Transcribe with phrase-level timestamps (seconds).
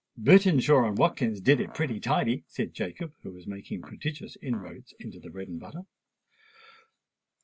[0.17, 5.11] "Bertinshaw and Watkins did it pretty tidy," said Jacob, who was making prodigious inroads upon
[5.21, 5.83] the bread and butter.